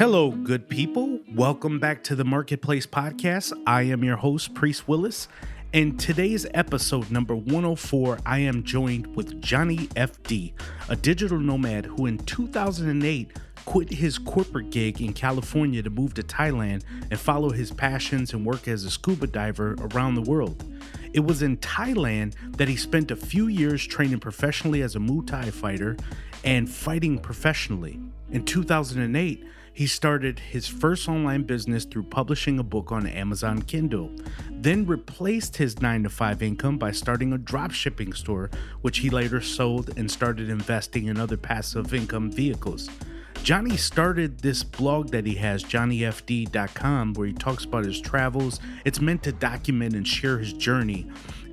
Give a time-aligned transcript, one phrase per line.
[0.00, 1.20] Hello, good people.
[1.34, 3.52] Welcome back to the Marketplace Podcast.
[3.66, 5.28] I am your host, Priest Willis.
[5.74, 10.54] In today's episode number 104, I am joined with Johnny FD,
[10.88, 13.30] a digital nomad who in 2008
[13.66, 18.46] quit his corporate gig in California to move to Thailand and follow his passions and
[18.46, 20.64] work as a scuba diver around the world.
[21.12, 25.26] It was in Thailand that he spent a few years training professionally as a Muay
[25.26, 25.98] Thai fighter
[26.42, 28.00] and fighting professionally.
[28.30, 29.44] In 2008,
[29.80, 34.10] he started his first online business through publishing a book on Amazon Kindle,
[34.50, 38.50] then replaced his 9 to 5 income by starting a dropshipping store,
[38.82, 42.90] which he later sold and started investing in other passive income vehicles.
[43.42, 48.60] Johnny started this blog that he has, johnnyfd.com, where he talks about his travels.
[48.84, 51.10] It's meant to document and share his journey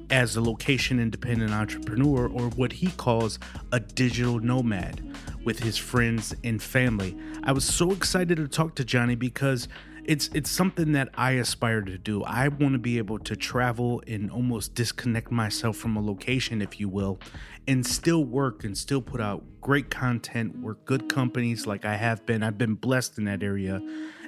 [0.09, 3.39] as a location independent entrepreneur, or what he calls
[3.71, 5.01] a digital nomad,
[5.43, 7.17] with his friends and family.
[7.43, 9.67] I was so excited to talk to Johnny because
[10.07, 12.23] it's it's something that I aspire to do.
[12.23, 16.79] I want to be able to travel and almost disconnect myself from a location, if
[16.79, 17.19] you will,
[17.67, 22.25] and still work and still put out great content, work good companies like I have
[22.25, 22.41] been.
[22.41, 23.81] I've been blessed in that area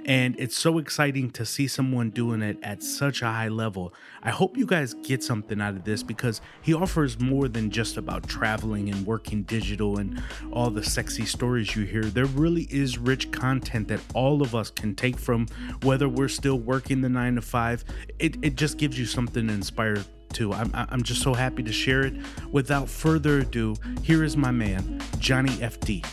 [0.05, 3.93] and it's so exciting to see someone doing it at such a high level.
[4.23, 7.97] I hope you guys get something out of this because he offers more than just
[7.97, 12.03] about traveling and working digital and all the sexy stories you hear.
[12.03, 15.47] There really is rich content that all of us can take from
[15.83, 17.83] whether we're still working the nine to five.
[18.19, 20.53] It, it just gives you something to inspire to.
[20.53, 22.13] I'm, I'm just so happy to share it.
[22.51, 26.05] Without further ado, here is my man, Johnny FD.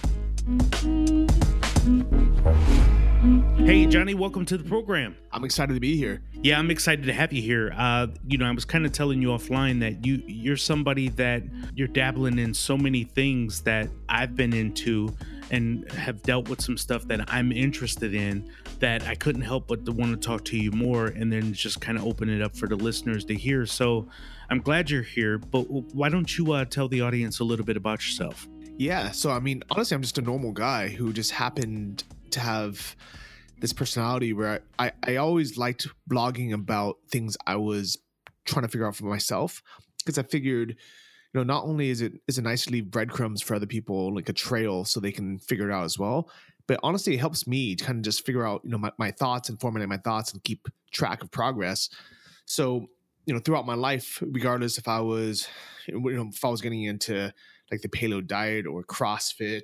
[3.66, 5.16] Hey, Johnny, welcome to the program.
[5.32, 6.22] I'm excited to be here.
[6.34, 7.74] Yeah, I'm excited to have you here.
[7.76, 11.42] Uh, you know, I was kind of telling you offline that you you're somebody that
[11.74, 15.12] you're dabbling in so many things that I've been into
[15.50, 19.84] and have dealt with some stuff that I'm interested in that I couldn't help but
[19.86, 22.54] to want to talk to you more and then just kind of open it up
[22.56, 23.66] for the listeners to hear.
[23.66, 24.06] So
[24.48, 27.76] I'm glad you're here, but why don't you uh, tell the audience a little bit
[27.76, 28.46] about yourself?
[28.78, 32.94] Yeah, so I mean, honestly, I'm just a normal guy who just happened to have
[33.60, 37.96] this personality where I, I, always liked blogging about things I was
[38.44, 39.62] trying to figure out for myself
[39.98, 43.42] because I figured, you know, not only is it is it nice to leave breadcrumbs
[43.42, 46.28] for other people, like a trail, so they can figure it out as well,
[46.66, 49.10] but honestly, it helps me to kind of just figure out, you know, my, my
[49.10, 51.88] thoughts and formulate my thoughts and keep track of progress.
[52.44, 52.86] So,
[53.24, 55.48] you know, throughout my life, regardless if I was,
[55.86, 57.32] you know, if I was getting into
[57.70, 59.62] like the paleo diet or CrossFit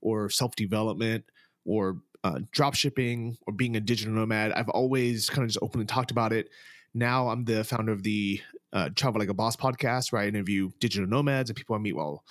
[0.00, 1.24] or self development
[1.64, 4.50] or uh, drop shipping or being a digital nomad.
[4.52, 6.48] I've always kind of just openly talked about it.
[6.94, 8.40] Now I'm the founder of the
[8.72, 11.94] uh, Travel Like a Boss podcast, where I interview digital nomads and people I meet
[11.94, 12.24] while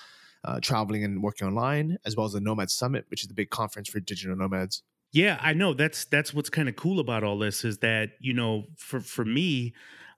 [0.43, 3.49] uh, traveling and working online, as well as the Nomad Summit, which is the big
[3.49, 4.83] conference for digital nomads.
[5.11, 5.75] Yeah, I know.
[5.75, 9.23] That's that's what's kind of cool about all this is that you know, for for
[9.23, 9.73] me,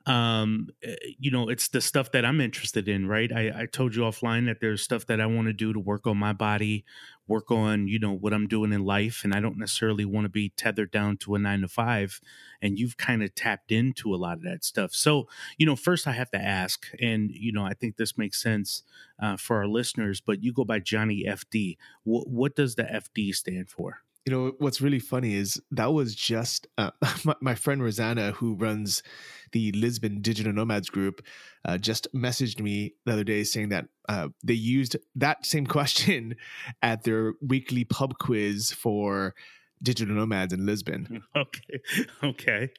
[0.08, 3.32] um eh, you know it's the stuff that i'm interested in right?
[3.32, 6.06] I, I told you offline that there's stuff that i want to do to work
[6.06, 6.86] on my body
[7.28, 10.30] work on you know what i'm doing in life and i don't necessarily want to
[10.30, 12.22] be tethered down to a nine to five
[12.62, 14.94] and you've kind of tapped into a lot of that stuff.
[14.94, 15.28] So
[15.58, 18.84] you know first i have to ask and you know i think this makes sense
[19.22, 23.34] uh, for our listeners but you go by johnny fd w- what does the fd
[23.34, 26.92] stand for you know what's really funny is that was just uh,
[27.24, 29.04] my, my, friend rosanna who runs
[29.52, 31.22] the lisbon digital nomads group
[31.64, 36.36] uh, just messaged me the other day saying that uh, they used that same question
[36.82, 39.36] at their weekly pub quiz for
[39.84, 41.22] digital nomads in lisbon.
[41.36, 41.80] Okay
[42.24, 42.70] okay.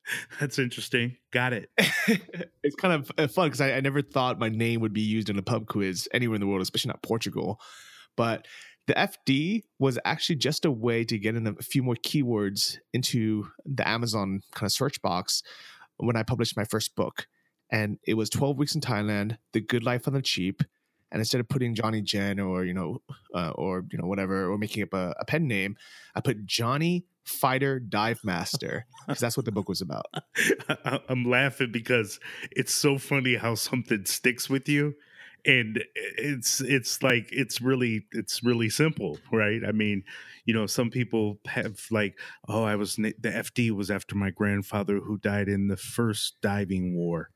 [0.41, 1.17] That's interesting.
[1.31, 1.71] Got it.
[2.63, 5.31] It's kind of uh, fun because I, I never thought my name would be used
[5.31, 7.61] in a pub quiz anywhere in the world especially not portugal.
[8.17, 8.47] But
[8.87, 13.49] the FD was actually just a way to get in a few more keywords into
[13.65, 15.43] the Amazon kind of search box
[15.97, 17.27] when I published my first book.
[17.71, 20.63] And it was 12 weeks in Thailand, The Good Life on the Cheap.
[21.11, 23.01] And instead of putting Johnny Jen or, you know,
[23.35, 25.77] uh, or, you know, whatever, or making up a, a pen name,
[26.15, 30.07] I put Johnny Fighter Dive Master because that's what the book was about.
[31.09, 32.21] I'm laughing because
[32.53, 34.95] it's so funny how something sticks with you
[35.47, 39.63] and it's it's like it's really it's really simple right?
[39.67, 40.03] I mean
[40.45, 45.01] you know some people have like oh i was the fd was after my grandfather
[45.01, 47.31] who died in the first diving war.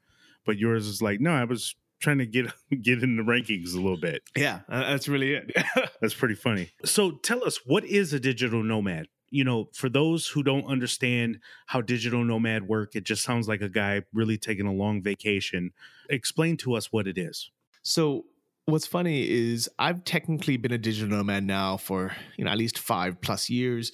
[0.45, 2.47] But yours is like no i was trying to get
[2.83, 4.23] get in the rankings a little bit.
[4.37, 5.53] Yeah uh, that's really it.
[6.01, 6.71] That's pretty funny.
[6.85, 9.09] So tell us what is a digital nomad?
[9.33, 13.61] You know, for those who don't understand how digital nomad work, it just sounds like
[13.61, 15.73] a guy really taking a long vacation.
[16.09, 17.51] Explain to us what it is.
[17.83, 18.27] So
[18.67, 22.79] what's funny is I've technically been a digital nomad now for you know at least
[22.79, 23.93] five plus years.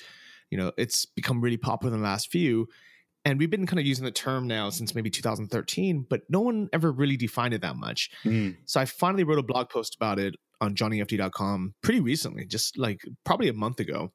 [0.51, 2.69] You know, it's become really popular in the last few.
[3.25, 6.69] And we've been kind of using the term now since maybe 2013, but no one
[6.73, 8.09] ever really defined it that much.
[8.25, 8.57] Mm.
[8.67, 13.01] So I finally wrote a blog post about it on johnnyfd.com pretty recently, just like
[13.25, 14.13] probably a month ago,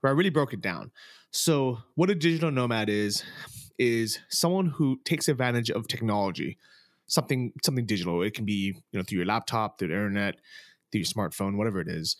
[0.00, 0.90] where I really broke it down.
[1.30, 3.22] So what a digital nomad is
[3.78, 6.58] is someone who takes advantage of technology,
[7.10, 8.22] something something digital.
[8.22, 10.36] It can be, you know, through your laptop, through the internet,
[10.90, 12.16] through your smartphone, whatever it is.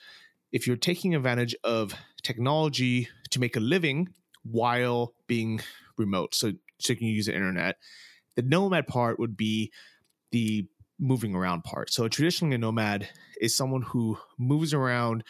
[0.53, 4.09] If you're taking advantage of technology to make a living
[4.43, 5.61] while being
[5.97, 7.77] remote, so so you can use the internet,
[8.35, 9.73] the nomad part would be
[10.33, 10.67] the
[10.99, 11.93] moving around part.
[11.93, 13.09] So traditionally, a nomad
[13.41, 15.23] is someone who moves around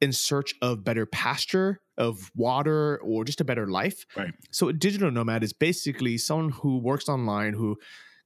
[0.00, 4.06] in search of better pasture, of water, or just a better life.
[4.16, 4.32] Right.
[4.50, 7.78] So a digital nomad is basically someone who works online, who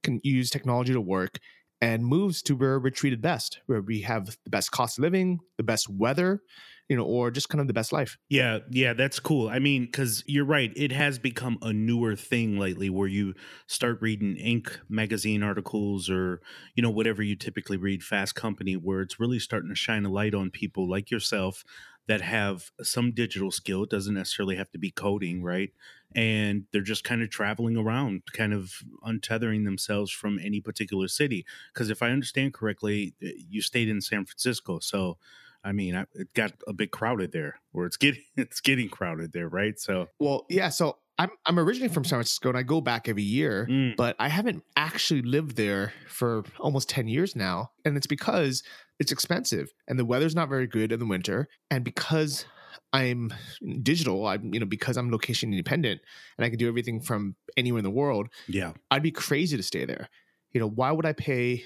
[0.03, 1.39] can use technology to work
[1.81, 5.39] and moves to where we're treated best, where we have the best cost of living,
[5.57, 6.41] the best weather,
[6.89, 8.17] you know, or just kind of the best life.
[8.29, 9.49] Yeah, yeah, that's cool.
[9.49, 13.33] I mean, because you're right, it has become a newer thing lately where you
[13.67, 14.79] start reading Inc.
[14.87, 16.41] magazine articles or,
[16.73, 20.09] you know, whatever you typically read, Fast Company, where it's really starting to shine a
[20.09, 21.65] light on people like yourself
[22.07, 23.83] that have some digital skill.
[23.83, 25.71] It doesn't necessarily have to be coding, right?
[26.15, 28.73] And they're just kind of traveling around, kind of
[29.05, 31.45] untethering themselves from any particular city.
[31.73, 34.79] Because if I understand correctly, eh, you stayed in San Francisco.
[34.79, 35.17] So,
[35.63, 39.47] I mean, it got a bit crowded there, or it's getting it's getting crowded there,
[39.47, 39.79] right?
[39.79, 40.69] So, Well, yeah.
[40.69, 43.67] So I'm I'm originally from San Francisco, and I go back every year.
[43.69, 47.71] mm, but I haven't actually lived there for almost 10 years now.
[47.85, 48.63] And it's because
[48.99, 51.47] it's expensive and the weather's not very good in the winter.
[51.69, 52.45] And because
[52.93, 53.33] I'm
[53.81, 56.01] digital, I'm, you know, because I'm location independent
[56.37, 59.63] and I can do everything from anywhere in the world, yeah, I'd be crazy to
[59.63, 60.09] stay there.
[60.51, 61.63] You know, why would I pay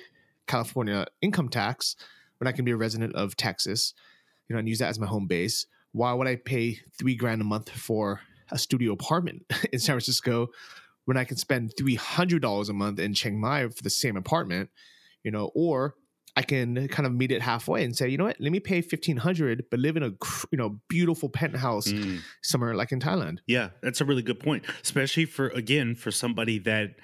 [0.48, 1.96] California income tax
[2.38, 3.94] when I can be a resident of Texas,
[4.48, 5.66] you know, and use that as my home base?
[5.92, 10.48] Why would I pay three grand a month for a studio apartment in San Francisco
[11.06, 14.18] when I can spend three hundred dollars a month in Chiang Mai for the same
[14.18, 14.70] apartment?
[15.24, 15.96] You know, or
[16.38, 18.82] I can kind of meet it halfway and say, you know what, let me pay
[18.82, 20.12] fifteen hundred, but live in a
[20.52, 22.20] you know beautiful penthouse mm.
[22.44, 23.40] somewhere like in Thailand.
[23.48, 26.96] yeah, that's a really good point, especially for again for somebody that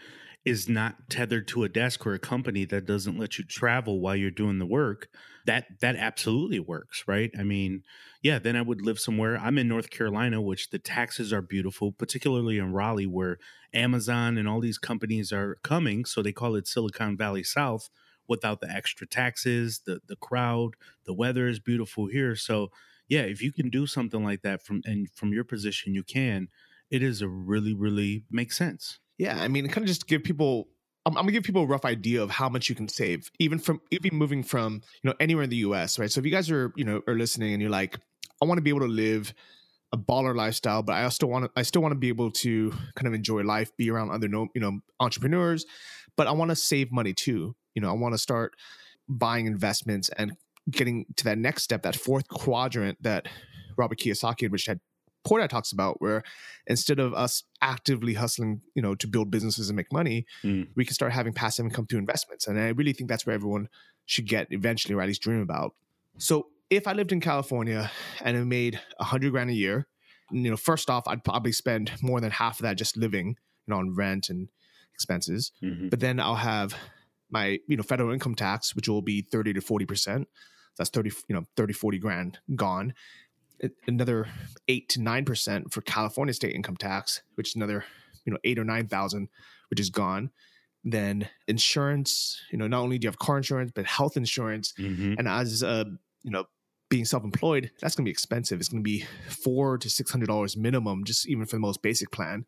[0.43, 4.15] is not tethered to a desk or a company that doesn't let you travel while
[4.15, 5.07] you're doing the work.
[5.45, 7.31] That that absolutely works, right?
[7.37, 7.83] I mean,
[8.21, 9.37] yeah, then I would live somewhere.
[9.37, 13.37] I'm in North Carolina, which the taxes are beautiful, particularly in Raleigh, where
[13.73, 16.05] Amazon and all these companies are coming.
[16.05, 17.89] So they call it Silicon Valley South
[18.31, 20.71] without the extra taxes, the the crowd,
[21.05, 22.35] the weather is beautiful here.
[22.35, 22.71] So
[23.07, 26.47] yeah, if you can do something like that from and from your position, you can.
[26.89, 28.99] It is a really, really makes sense.
[29.17, 30.69] Yeah, I mean, kind of just give people.
[31.05, 33.81] I'm, gonna give people a rough idea of how much you can save, even from
[33.91, 35.99] even moving from you know anywhere in the U.S.
[35.99, 36.09] Right.
[36.09, 37.99] So if you guys are you know are listening and you're like,
[38.41, 39.33] I want to be able to live
[39.91, 42.71] a baller lifestyle, but I also want to I still want to be able to
[42.95, 45.65] kind of enjoy life, be around other you know entrepreneurs,
[46.15, 47.55] but I want to save money too.
[47.75, 48.55] You know, I want to start
[49.07, 50.33] buying investments and
[50.69, 53.27] getting to that next step, that fourth quadrant that
[53.77, 54.79] Robert Kiyosaki and Rich Dad
[55.23, 56.23] Poor talks about, where
[56.65, 60.69] instead of us actively hustling, you know, to build businesses and make money, Mm.
[60.75, 62.47] we can start having passive income through investments.
[62.47, 63.69] And I really think that's where everyone
[64.07, 65.75] should get eventually, or at least dream about.
[66.17, 67.91] So if I lived in California
[68.23, 69.85] and I made a hundred grand a year,
[70.31, 73.35] you know, first off, I'd probably spend more than half of that just living, you
[73.67, 74.49] know, on rent and
[74.95, 75.51] expenses.
[75.61, 75.91] Mhm.
[75.91, 76.73] But then I'll have
[77.31, 80.25] my, you know, federal income tax, which will be 30 to 40%.
[80.77, 82.93] That's 30, you know, 30, 40 grand gone.
[83.87, 84.27] Another
[84.67, 87.85] eight to nine percent for California state income tax, which is another,
[88.25, 89.29] you know, eight or nine thousand,
[89.69, 90.31] which is gone.
[90.83, 94.73] Then insurance, you know, not only do you have car insurance, but health insurance.
[94.79, 95.15] Mhm.
[95.19, 95.83] And as uh,
[96.23, 96.45] you know,
[96.89, 98.59] being self-employed, that's gonna be expensive.
[98.59, 102.09] It's gonna be four to six hundred dollars minimum, just even for the most basic
[102.09, 102.45] plan.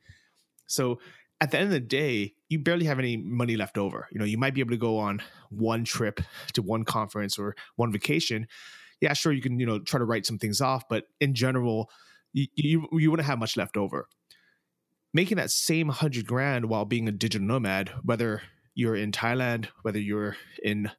[0.66, 1.00] So
[1.44, 4.08] at the end of the day, you barely have any money left over.
[4.14, 6.22] You know, you might be able to go on one trip
[6.54, 8.48] to one conference or one vacation.
[9.02, 11.90] Yeah, sure, you can, you know, try to write some things off, but in general,
[12.32, 14.08] you you, you wouldn't have much left over.
[15.14, 18.42] Making that same hundred grand while being a digital nomad, whether
[18.74, 20.92] you're in Thailand, whether you're in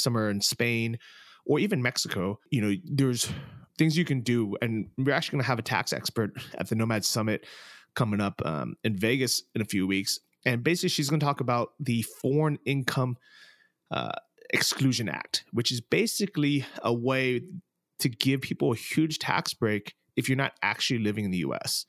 [0.00, 0.98] somewhere in Spain,
[1.46, 3.30] or even Mexico, you know, there's
[3.78, 4.56] things you can do.
[4.60, 7.46] And we're actually going to have a tax expert at the Nomad Summit
[7.94, 10.18] coming up um, in Vegas in a few weeks.
[10.44, 13.16] And basically, she's going to talk about the Foreign Income
[13.90, 14.12] uh,
[14.50, 17.42] Exclusion Act, which is basically a way
[18.00, 21.86] to give people a huge tax break if you're not actually living in the US.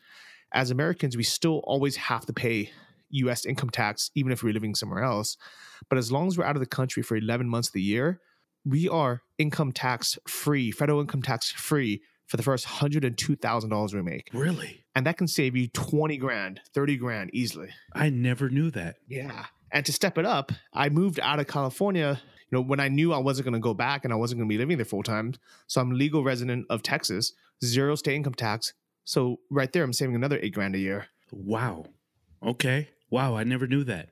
[0.53, 2.71] As Americans, we still always have to pay
[3.09, 5.37] US income tax, even if we're living somewhere else.
[5.89, 8.19] But as long as we're out of the country for 11 months of the year,
[8.65, 13.35] we are income tax free, federal income tax free for the first hundred and two
[13.35, 14.83] thousand dollars we make, Really?
[14.95, 17.69] and that can save you twenty grand, thirty grand easily.
[17.93, 18.95] I never knew that.
[19.07, 19.45] Yeah.
[19.71, 22.21] And to step it up, I moved out of California.
[22.51, 24.47] You know, when I knew I wasn't going to go back and I wasn't going
[24.47, 25.33] to be living there full time,
[25.67, 28.73] so I'm legal resident of Texas, zero state income tax.
[29.05, 31.07] So right there, I'm saving another eight grand a year.
[31.31, 31.85] Wow.
[32.45, 32.89] Okay.
[33.09, 34.09] Wow, I never knew that.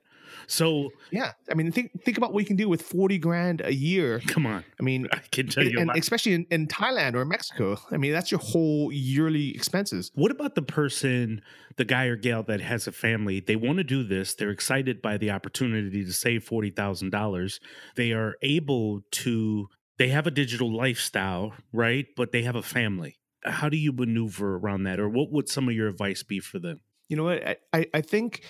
[0.47, 3.73] So, Yeah, I mean, think think about what you can do with forty grand a
[3.73, 4.19] year.
[4.27, 4.63] come on.
[4.79, 7.77] I mean, I can tell you and especially in, in Thailand or Mexico.
[7.91, 10.11] I mean, that's your whole yearly expenses.
[10.15, 11.41] What about the person,
[11.77, 13.39] the guy or gal that has a family?
[13.39, 14.33] They want to do this.
[14.35, 17.59] They're excited by the opportunity to save $40,000.
[17.95, 22.07] They are able to, they have a digital lifestyle, right?
[22.15, 23.17] But they have a family.
[23.43, 24.99] How do you maneuver around that?
[24.99, 26.81] Or what would some of your advice be for them?
[27.09, 27.59] You know what?
[27.73, 28.43] I, I think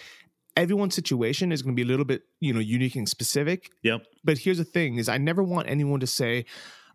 [0.55, 3.71] everyone's situation is going to be a little bit, you know, unique and specific.
[3.83, 4.05] Yep.
[4.23, 6.45] but here's the thing is i never want anyone to say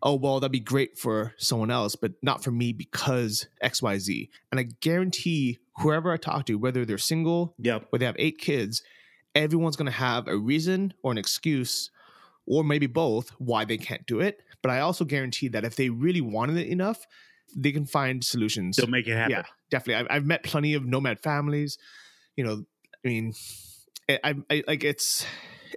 [0.03, 4.59] oh well that'd be great for someone else but not for me because xyz and
[4.59, 7.87] i guarantee whoever i talk to whether they're single Yep.
[7.91, 8.83] or they have eight kids
[9.33, 11.89] everyone's going to have a reason or an excuse
[12.45, 15.89] or maybe both why they can't do it but i also guarantee that if they
[15.89, 17.05] really wanted it enough
[17.55, 19.31] they can find solutions They'll make it happen.
[19.31, 21.77] yeah definitely I've, I've met plenty of nomad families
[22.35, 22.63] you know
[23.07, 23.33] i mean
[24.09, 25.25] I, I, I like it's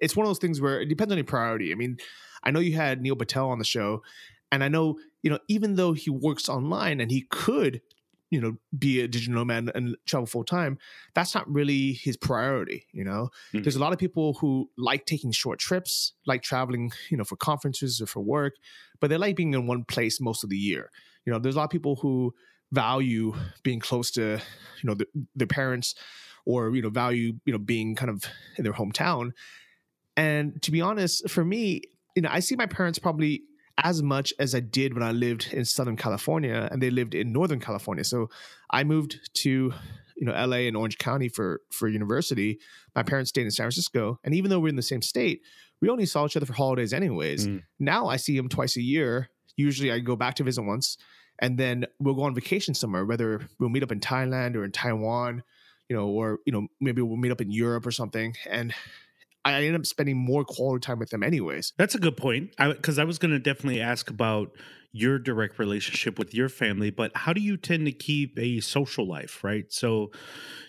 [0.03, 1.73] it's one of those things where it depends on your priority.
[1.73, 1.99] I mean
[2.43, 4.03] i know you had neil patel on the show
[4.51, 7.83] and i know you know even though he works online and he could
[8.31, 10.79] you know be a digital nomad and travel full time
[11.15, 13.29] that's not really his priority you know?
[13.53, 13.63] Mhm.
[13.63, 17.37] there's a lot of people who like taking short trips like traveling you know for
[17.37, 18.55] conferences or for work
[19.01, 20.91] but they like being in one place most of the year.
[21.25, 22.35] You know there's a lot of people who
[22.73, 24.39] value being close to
[24.83, 25.95] you know the, their parents
[26.47, 28.25] or you know value you know being kind of
[28.57, 29.33] in their hometown.
[30.17, 31.83] And to be honest for me
[32.15, 33.43] you know i see my parents probably
[33.83, 37.33] as much as i did when i lived in southern california and they lived in
[37.33, 38.05] northern california.
[38.05, 38.29] So
[38.71, 39.73] i moved to
[40.17, 42.59] you know la and orange county for for university.
[42.95, 45.43] My parents stayed in san francisco and even though we're in the same state
[45.81, 47.47] we only saw each other for holidays anyways.
[47.47, 47.63] Mm.
[47.79, 49.31] now i see them twice a year.
[49.57, 50.97] Usually i go back to visit once
[51.39, 54.73] and then we'll go on vacation somewhere whether we'll meet up in thailand or in
[54.73, 55.43] taiwan
[55.91, 58.73] you know or you know maybe we'll meet up in europe or something and
[59.45, 62.53] i end up spending more quality time with them anyways That's a good point.
[62.57, 64.53] Because I, was going to definitely ask about
[64.93, 69.07] your direct relationship with your family, but how do you tend to keep a social
[69.07, 69.73] life, right?
[69.73, 70.11] So,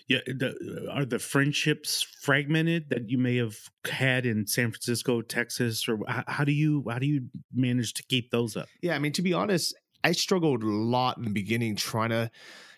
[0.08, 5.88] yeah, the, are the friendships fragmented that you may have had in San Francisco, Texas,
[5.88, 8.68] or how, how do you how do you manage to keep those up?
[8.80, 9.74] yeah i mean to be honest
[10.04, 12.30] i struggled a lot in the beginning trying to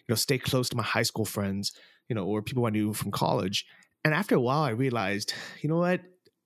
[0.06, 1.72] you know stay close to my high school friends
[2.08, 3.64] you know or people i knew from college
[4.04, 5.32] and after a while i realized
[5.62, 6.00] you know what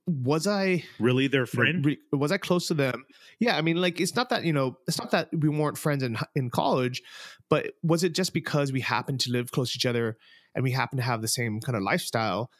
[0.06, 1.84] was i Really, their you know, friend?
[1.86, 3.04] re- was I close to them?
[3.40, 6.02] Yeah, I mean, like it's not that you know, it's not that we weren't friends
[6.02, 7.02] in in college,
[7.50, 10.16] but was it just because we happened to live close to each other
[10.54, 12.50] and we happened to have the same kind of lifestyle?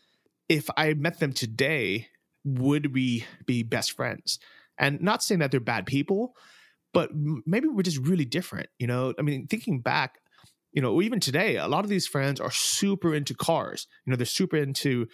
[0.51, 2.09] If I met them today,
[2.45, 4.39] would we be best friends?
[4.79, 6.35] And not saying that they're bad people,
[6.93, 8.69] but maybe we're just really different.
[8.79, 10.18] You know, I mean, thinking back,
[10.73, 13.87] you know, even today, a lot of these friends are super into cars.
[14.05, 15.07] You know, they're super into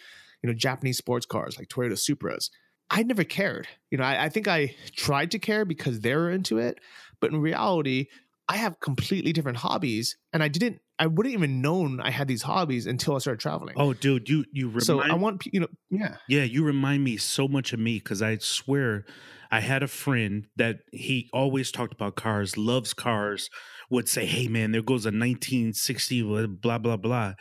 [0.42, 2.50] you know Japanese sports cars like Toyota Supras.
[2.90, 3.66] I never cared.
[3.90, 6.78] You know, I, I think I tried to care because they were into it,
[7.20, 8.06] but in reality,
[8.48, 10.80] I have completely different hobbies, and I didn't.
[10.96, 13.74] I wouldn't even known I had these hobbies until I started traveling.
[13.76, 17.16] Oh, dude, you you remind so I want you know, yeah, Yeah, you remind me
[17.16, 19.04] so much of me because I swear
[19.50, 23.50] I had a friend that he always talked about cars, loves cars,
[23.94, 27.34] would say, Hey man, there goes a 1960, blah, blah, blah.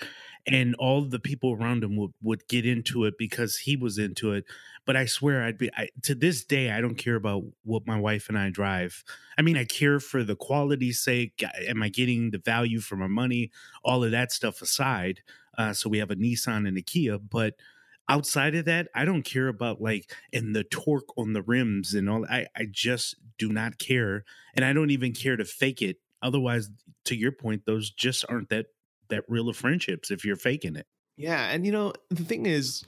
[0.46, 4.34] And all the people around him would, would get into it because he was into
[4.34, 4.46] it.
[4.86, 7.98] But I swear I'd be, I, to this day, I don't care about what my
[7.98, 9.06] wife and I drive.
[9.38, 11.42] I mean, I care for the quality's sake.
[11.66, 13.52] Am I getting the value for my money?
[13.86, 15.22] All of that stuff aside.
[15.58, 17.54] Uh, so we have a Nissan and a Kia, but
[18.10, 22.10] outside of that, I don't care about like and the torque on the rims and
[22.10, 22.26] all.
[22.26, 25.98] I I just do not care, and I don't even care to fake it.
[26.24, 26.70] Otherwise,
[27.06, 28.68] to your point, those just aren't that
[29.10, 30.88] that real of friendships if you're faking it.
[31.18, 31.50] yeah.
[31.50, 32.84] And you know, the thing is,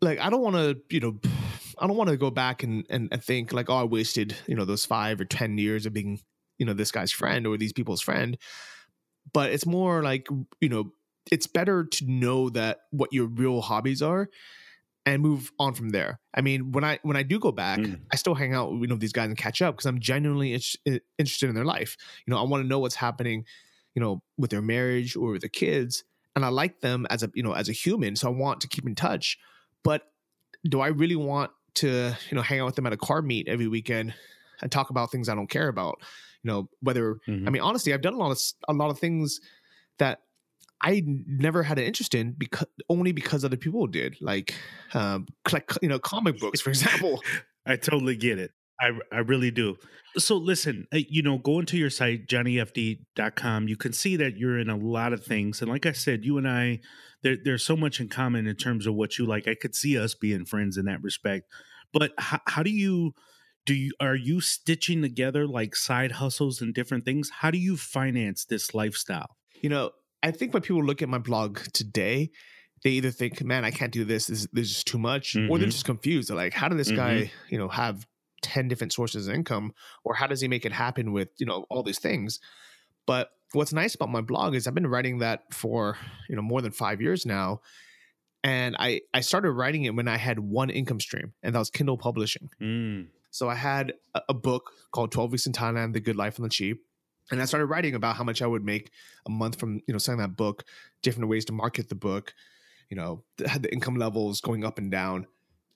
[0.00, 1.18] like, I don't want to, you know,
[1.80, 4.54] I don't want to go back and, and and think like, oh, I wasted, you
[4.54, 6.20] know, those five or ten years of being,
[6.58, 8.36] you know, this guy's friend or these people's friend.
[9.32, 10.28] But it's more like,
[10.60, 10.92] you know,
[11.30, 14.28] it's better to know that what your real hobbies are
[15.14, 16.20] and move on from there.
[16.34, 18.00] I mean, when I when I do go back, Mm.
[18.12, 20.52] I still hang out with you know these guys and catch up because I'm genuinely
[20.84, 21.96] in- interested in their life.
[22.26, 23.44] You know, I want to know what's happening,
[23.94, 26.04] you know, with their marriage or with their kids,
[26.36, 28.68] and I like them as a you know as a human, so I want to
[28.68, 29.38] keep in touch.
[29.84, 30.02] But
[30.64, 33.48] do I really want to you know hang out with them at a car meet
[33.48, 34.14] every weekend
[34.60, 35.96] and talk about things I don't care about?
[36.42, 37.46] You know, whether Mhm.
[37.46, 38.38] I mean, honestly, I've done a lot of
[38.68, 39.40] a lot of things
[39.98, 40.20] that
[40.80, 44.54] I never had an interest in because only because other people did, like,
[44.94, 47.20] um, like you know, comic books, for example.
[47.66, 48.52] I totally get it.
[48.80, 49.76] I, I really do.
[50.16, 53.68] So listen, uh, you know, go into your site, johnnyfd.com.
[53.68, 55.60] You can see that you're in a lot of things.
[55.60, 56.80] And like I said, you and I,
[57.22, 59.48] there, there's so much in common in terms of what you like.
[59.48, 61.46] I could see us being friends in that respect.
[61.92, 63.14] But how, how do you,
[63.66, 67.30] do you, are you stitching together like side hustles and different things?
[67.40, 69.36] How do you finance this lifestyle?
[69.62, 69.90] you know,
[70.22, 72.30] I think when people look at my blog today,
[72.82, 74.26] they either think, "Man, I can't do this.
[74.26, 75.72] This, this is just too much," or they're Mhm.
[75.72, 76.28] just confused.
[76.30, 78.06] They're like, "How did this guy, you know, have
[78.42, 79.72] ten different sources of income,
[80.04, 82.40] or how does he make it happen with you know all these things?"
[83.06, 85.96] But what's nice about my blog is I've been writing that for
[86.28, 87.60] you know more than five years now,
[88.44, 91.70] and I I started writing it when I had one income stream, and that was
[91.70, 92.50] Kindle publishing.
[92.60, 96.38] Mm, So I had a, a book called 12 Weeks in Thailand, The Good Life
[96.38, 96.84] on the Cheap.
[97.30, 98.90] And I started writing about how much I would make
[99.26, 100.64] a month from, you know, selling that book,
[101.02, 102.34] different ways to market the book,
[102.88, 105.26] you know, the, had the income levels going up and down.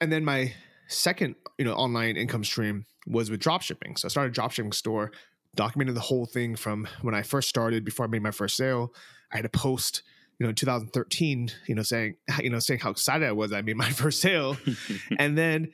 [0.01, 0.55] And then my
[0.89, 3.99] second, you know, online income stream was with dropshipping.
[3.99, 5.13] So I started a dropshipping store,
[5.55, 8.93] documented the whole thing from when I first started before I made my first sale.
[9.33, 10.03] I had a post,
[10.39, 13.63] you know, in 2013, you know, saying, you know, saying how excited I was I
[13.63, 14.57] made my first sale
[15.19, 15.73] and then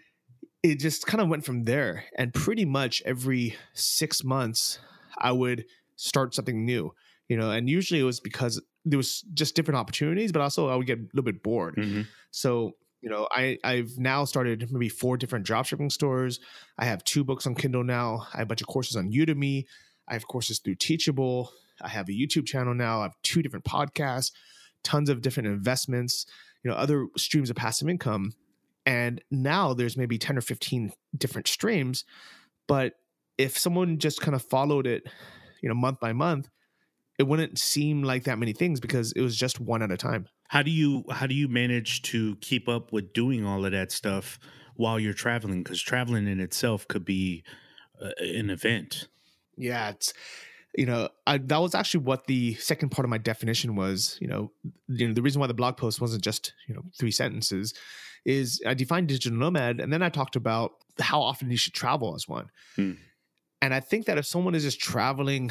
[0.62, 4.80] it just kind of went from there and pretty much every six months
[5.18, 5.64] i would
[5.96, 6.92] start something new
[7.28, 10.74] you know and usually it was because there was just different opportunities but also i
[10.76, 11.76] would get a little bit bored.
[11.76, 12.06] Mhm.
[12.30, 16.40] so you know i i've now started maybe four different dropshipping stores.
[16.78, 18.26] I have two books on kindle now.
[18.34, 19.66] I have a bunch of courses on udemy.
[20.08, 21.52] I have courses through teachable.
[21.82, 23.00] I have a youtube channel now.
[23.00, 24.32] I have two different podcasts
[24.84, 26.24] tons of different investments
[26.62, 28.32] you know other streams of passive income.
[28.86, 32.04] And now there's maybe 10 or 15 different streams
[32.66, 32.94] but
[33.38, 35.02] if someone just kind of followed it
[35.62, 36.48] you know month by month
[37.18, 40.28] it wouldn't seem like that many things because it was just one at a time
[40.48, 43.90] How do you how do you manage to keep up with doing all of that
[43.92, 44.38] stuff
[44.76, 45.62] while you're traveling?
[45.64, 47.42] Because traveling in itself could be
[48.00, 49.08] uh, an event.
[49.56, 50.12] yeah it's
[50.76, 54.28] you know I, that was actually what the second part of my definition was you
[54.28, 54.52] know
[54.86, 57.74] you know the reason why the blog post wasn't just you know three sentences
[58.24, 62.14] is i defined digital nomad and then i talked about how often you should travel
[62.14, 62.92] as one Hmm.
[63.62, 65.50] And i think that if someone is just traveling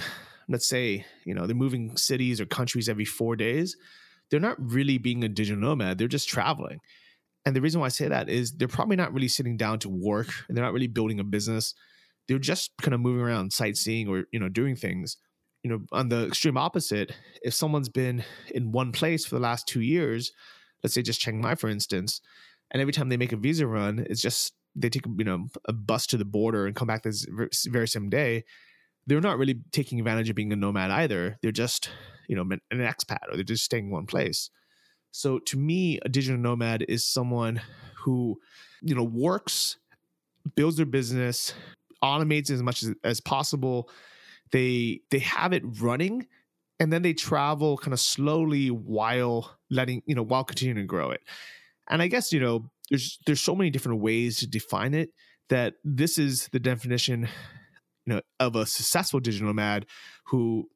[0.50, 3.76] let's say you know they're moving cities or countries every four days
[4.30, 6.80] they're not really being a digital nomad they're just traveling.
[7.46, 9.90] And the reason why i say that is they're probably not really sitting down to
[9.90, 11.74] work and they're not really building a business.
[12.28, 15.18] They're just kind of moving around sightseeing or you know doing things.
[15.64, 19.68] You know on the extreme opposite if someone's been in one place for the last
[19.68, 20.32] two years
[20.84, 22.22] let's say just chiang mai for instance
[22.72, 25.74] and every time they make a visa run it's just they take you know a
[25.74, 27.26] bus to the border and come back this
[27.68, 28.44] very same day
[29.08, 31.40] they're not really taking advantage of being a nomad either.
[31.42, 31.90] They're just
[32.28, 34.50] you know an expat or they're just staying in one place.
[35.12, 37.62] So to me a digital nomad is someone
[38.04, 38.40] who
[38.82, 39.78] you know works
[40.56, 41.54] builds their business
[42.04, 43.90] automates as much as, as possible.
[44.52, 46.28] They they have it running
[46.80, 51.12] and then they travel kind of slowly while letting you know while continuing to grow
[51.12, 51.22] it.
[51.90, 55.10] And i guess you know there's there's so many different ways to define it
[55.50, 57.28] that this is the definition
[58.06, 59.86] you know of a successful digital nomad
[60.26, 60.68] who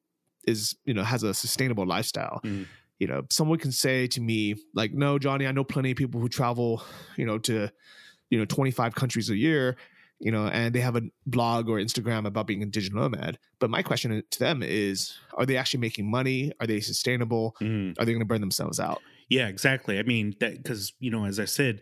[0.45, 2.39] is you know has a sustainable lifestyle.
[2.43, 2.65] Mm.
[3.00, 6.19] you know someone can say to me like no johnny i know plenty of people
[6.21, 6.84] who travel
[7.17, 7.69] you know to
[8.30, 9.76] you know 25 countries a year
[10.19, 13.39] you know and they have a blog or instagram about being a digital nomad.
[13.60, 16.52] But my question to them is are they actually making money?
[16.60, 17.56] Are they sustainable?
[17.60, 18.00] Mm.
[18.00, 19.97] are they going to burn themselves out Yeah, exactly.
[19.97, 21.81] I mean, that because, you know, as I said,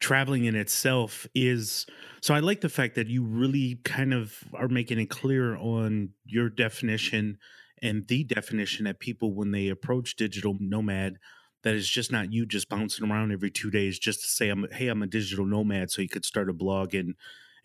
[0.00, 1.86] traveling in itself is
[2.22, 6.10] so I like the fact that you really kind of are making it clear on
[6.24, 7.38] your definition
[7.82, 11.18] and the definition that people, when they approach digital nomad,
[11.64, 14.66] that is just not you just bouncing around every two days just to say, I'm,
[14.72, 15.90] hey, I'm a digital nomad.
[15.90, 17.16] So you could start a blog and,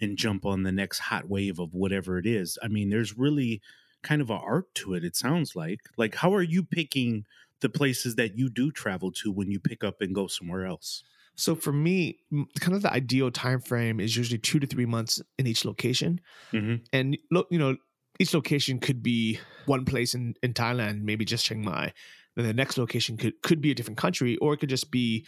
[0.02, 2.58] and jump on the next hot wave of whatever it is.
[2.64, 3.62] I mean, there's really
[4.04, 5.80] kind of an art to it, it sounds like.
[5.98, 7.26] Like, how are you picking
[7.64, 11.04] the places that you do travel to when you pick up and go somewhere else?
[11.36, 12.20] so for me
[12.60, 16.22] kind of the ideal time frame is usually two to three months in each location.
[16.52, 17.76] Hmm and look you know
[18.20, 21.94] each location could be one place in, in thailand maybe just chiang mai.
[22.36, 25.26] Then the next location could could be a different country or it could just be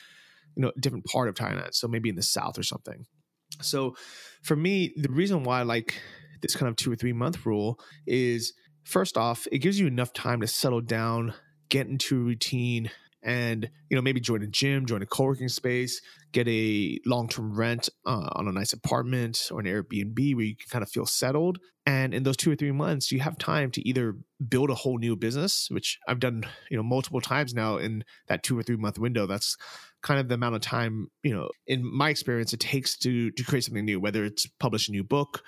[0.55, 3.05] you know a different part of thailand so maybe in the south or something.
[3.61, 3.95] So
[4.43, 5.95] for me the reason why i like
[6.41, 10.13] this kind of two or three month rule is first off it gives you enough
[10.13, 11.33] time to settle down
[11.69, 12.89] get into a routine
[13.25, 15.99] and you know maybe join a gym join a co-working space
[16.31, 20.67] get a long-term rent uh, on a nice apartment or an airbnb where you can
[20.69, 21.59] kind of feel settled.
[21.87, 24.15] And in those two or three months you have time to either
[24.47, 28.43] build a whole new business which i've done you know multiple times now in that
[28.43, 29.25] two or three month window.
[29.25, 29.57] That's
[30.03, 33.43] kind of the amount of time you know in my experience it takes to to
[33.43, 35.41] create something new whether it's publish a new book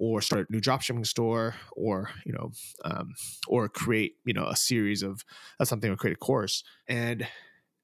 [0.00, 2.50] or start a new dropshipping store or you know
[2.84, 3.12] um,
[3.46, 5.22] or create you know a series of,
[5.60, 6.64] of something or create a course.
[6.88, 7.26] And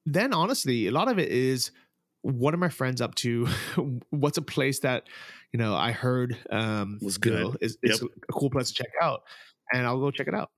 [0.05, 1.71] then honestly a lot of it is
[2.23, 3.47] what are my friends up to?
[4.09, 5.03] What's a place that
[5.53, 8.73] you know i heard um was good you know, is, is a cool place to
[8.73, 9.21] check out
[9.73, 10.49] and i'll go check it out.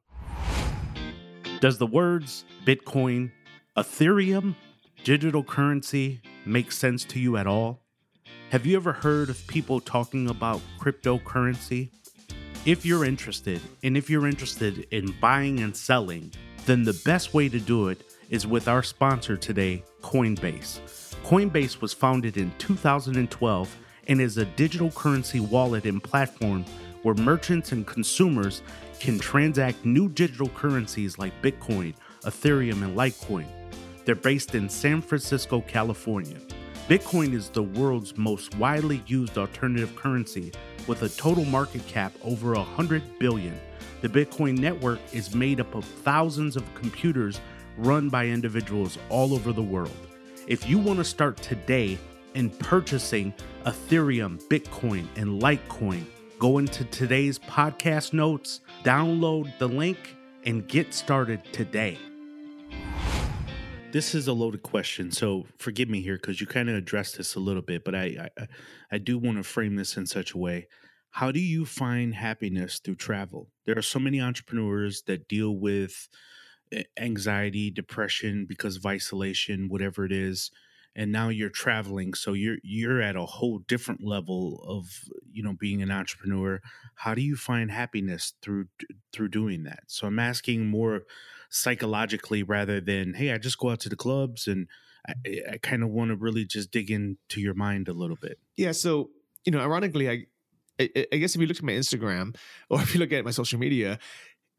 [1.59, 3.31] Does the words bitcoin
[3.77, 4.55] ethereum
[5.03, 7.81] digital currency make sense to you at all
[8.49, 11.89] have you ever heard of people talking about cryptocurrency?
[12.65, 16.33] If you're interested, and if you're interested in buying and selling,
[16.65, 20.79] then the best way to do it is with our sponsor today, Coinbase.
[21.23, 26.65] Coinbase was founded in 2012 and is a digital currency wallet and platform
[27.03, 28.63] where merchants and consumers
[28.99, 33.45] can transact new digital currencies like Bitcoin, Ethereum, and Litecoin.
[34.05, 36.37] They're based in San Francisco, California.
[36.89, 40.51] Bitcoin is the world's most widely used alternative currency
[40.87, 43.55] with a total market cap over 100 billion.
[44.01, 47.41] The Bitcoin network is made up of thousands of computers
[47.77, 49.95] run by individuals all over the world.
[50.47, 51.99] If you want to start today
[52.33, 53.35] in purchasing
[53.67, 56.05] Ethereum, Bitcoin, and Litecoin,
[56.39, 61.99] go into today's podcast notes, download the link, and get started today
[63.91, 67.35] this is a loaded question, so forgive me here because you kind of addressed this
[67.35, 68.47] a little bit, but I, I
[68.91, 70.67] I do want to frame this in such a way.
[71.11, 73.49] How do you find happiness through travel?
[73.65, 76.07] There are so many entrepreneurs that deal with
[76.71, 80.51] eh, anxiety, depression because of isolation, whatever it is,
[80.95, 84.85] and now you're traveling, so you're you're at a whole different level of
[85.31, 86.61] you know being an entrepreneur.
[86.95, 88.65] How do you find happiness through
[89.11, 89.83] through doing that?
[89.87, 91.01] So I'm asking more
[91.49, 94.67] psychologically rather than hey i just go out to the clubs and
[95.07, 95.13] i,
[95.53, 98.71] I kind of want to really just dig into your mind a little bit yeah
[98.71, 99.09] so
[99.45, 100.25] you know ironically I,
[100.79, 102.35] I i guess if you look at my instagram
[102.69, 103.99] or if you look at my social media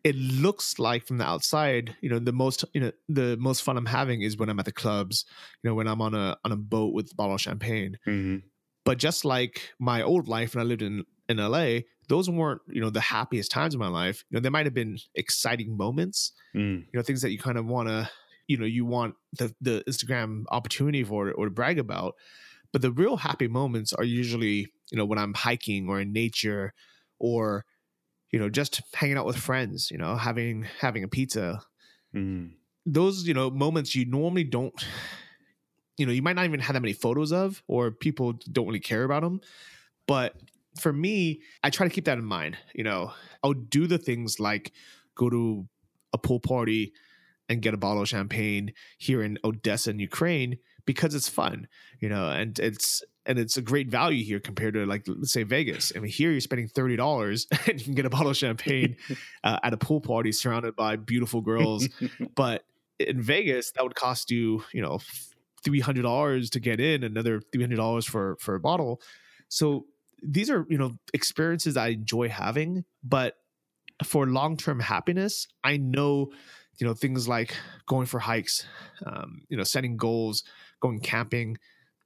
[0.03, 3.76] it looks like from the outside, you know, the most, you know, the most fun
[3.76, 5.26] I'm having is when I'm at the clubs,
[5.62, 7.98] you know, when I'm on a on a boat with a bottle of champagne.
[8.07, 8.46] Mm-hmm.
[8.85, 12.81] But just like my old life when I lived in in LA, those weren't you
[12.81, 16.33] know the happiest times of my life you know there might have been exciting moments
[16.55, 16.81] mm.
[16.81, 18.11] you know things that you kind of want to
[18.49, 22.16] you know you want the the instagram opportunity for or to brag about
[22.73, 26.75] but the real happy moments are usually you know when i'm hiking or in nature
[27.20, 27.64] or
[28.33, 31.61] you know just hanging out with friends you know having having a pizza
[32.12, 32.51] mm.
[32.85, 34.85] those you know moments you normally don't
[35.96, 38.81] you know you might not even have that many photos of or people don't really
[38.81, 39.40] care about them
[40.09, 40.35] but
[40.78, 42.56] for me, I try to keep that in mind.
[42.74, 44.72] You know, I'll do the things like
[45.14, 45.66] go to
[46.12, 46.92] a pool party
[47.48, 51.66] and get a bottle of champagne here in Odessa in Ukraine because it's fun,
[51.98, 55.42] you know, and it's and it's a great value here compared to like let's say
[55.42, 55.92] Vegas.
[55.94, 58.96] I mean, here you're spending thirty dollars and you can get a bottle of champagne
[59.44, 61.88] uh, at a pool party surrounded by beautiful girls,
[62.35, 62.64] but
[62.98, 65.00] in Vegas that would cost you, you know,
[65.64, 69.00] three hundred dollars to get in, another three hundred dollars for for a bottle.
[69.48, 69.87] So
[70.22, 73.35] these are you know experiences I enjoy having, but
[74.04, 76.30] for long term happiness, I know
[76.78, 77.54] you know things like
[77.87, 78.66] going for hikes,
[79.06, 80.44] um, you know, setting goals,
[80.80, 81.59] going camping,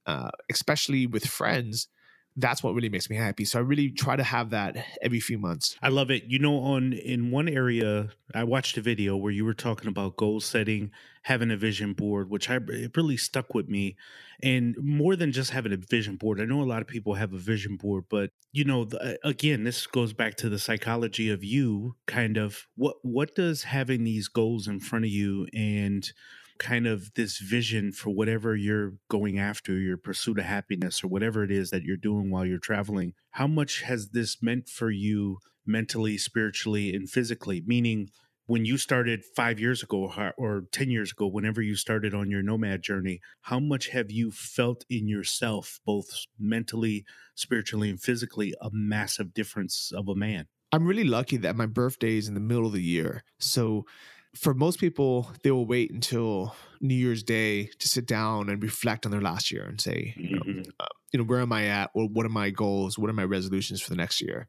[0.05, 1.87] uh, especially with friends
[2.37, 3.45] that's what really makes me happy.
[3.45, 5.77] So I really try to have that every few months.
[5.81, 6.23] I love it.
[6.25, 10.17] You know, on in one area, I watched a video where you were talking about
[10.17, 10.91] goal setting,
[11.23, 13.95] having a vision board, which I it really stuck with me.
[14.43, 17.31] And more than just having a vision board, I know a lot of people have
[17.31, 21.41] a vision board, but you know, the, again, this goes back to the psychology of
[21.41, 21.95] you.
[22.05, 26.11] Kind of what what does having these goals in front of you and
[26.57, 31.43] kind of this vision for whatever you're going after, your pursuit of happiness or whatever
[31.43, 33.13] it is that you're doing while you're traveling.
[33.31, 37.63] How much has this meant for you mentally, spiritually, and physically?
[37.65, 38.09] Meaning,
[38.47, 42.43] when you started five years ago or 10 years ago, whenever you started on your
[42.43, 46.07] nomad journey, how much have you felt in yourself, both
[46.39, 50.45] mentally, spiritually, and physically, a massive difference of a man?
[50.71, 53.23] I'm really lucky that my birthday is in the middle of the year.
[53.39, 53.85] So
[54.35, 59.05] for most people, they will wait until New Year's Day to sit down and reflect
[59.05, 60.69] on their last year and say, you know, mm-hmm.
[60.79, 61.91] uh, you know, where am I at?
[61.93, 62.97] Or what are my goals?
[62.99, 64.47] What are my resolutions for the next year?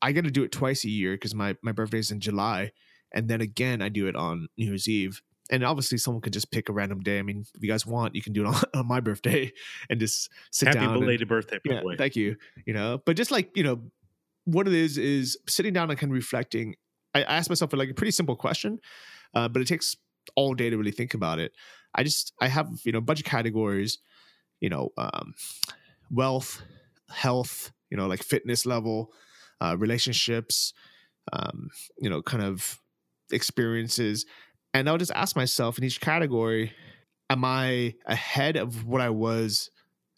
[0.00, 2.70] I got to do it twice a year because my my birthday is in July,
[3.12, 5.20] and then again I do it on New Year's Eve.
[5.50, 7.18] and obviously someone can just pick a random day.
[7.18, 9.52] I mean, if you guys want, you can do it on, on my birthday
[9.90, 10.92] and just sit Happy down.
[10.92, 11.96] and- belated birthday, by yeah, the way.
[11.96, 12.36] thank you.
[12.64, 13.80] You know, but just like you know,
[14.44, 16.76] what it is is sitting down and kind of reflecting.
[17.14, 18.78] I asked myself like a pretty simple question,
[19.34, 19.96] uh, but it takes
[20.36, 21.52] all day to really think about it.
[21.94, 23.98] I just I have you know a bunch of categories,
[24.60, 25.34] you know, um,
[26.10, 26.62] wealth,
[27.10, 29.12] health, you know, like fitness level,
[29.60, 30.72] uh, relationships,
[31.32, 31.68] um,
[31.98, 32.80] you know, kind of
[33.32, 34.26] experiences,
[34.72, 36.72] and I'll just ask myself in each category,
[37.28, 39.70] am I ahead of what I was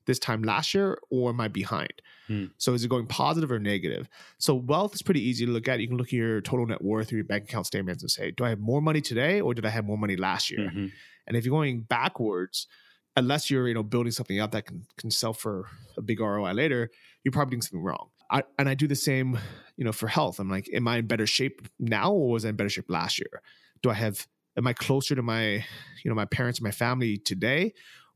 [0.06, 1.92] this time last year, or am I behind?
[2.26, 2.46] Hmm.
[2.58, 4.08] So is it going positive or negative?
[4.38, 5.80] So wealth is pretty easy to look at.
[5.80, 8.30] You can look at your total net worth or your bank account statements and say,
[8.30, 10.70] do I have more money today or did I have more money last year?
[10.70, 10.92] Mhm.
[11.26, 12.66] And if you're going backwards,
[13.16, 16.52] unless you're you know building something up that can can sell for a big ROI
[16.52, 16.90] later,
[17.24, 18.08] you're probably doing something wrong.
[18.30, 19.38] I, and I do the same,
[19.76, 20.40] you know, for health.
[20.40, 23.18] I'm like, am I in better shape now or was I in better shape last
[23.18, 23.42] year?
[23.82, 25.64] Do I have am I closer to my,
[26.02, 27.74] you know, my parents and my family today?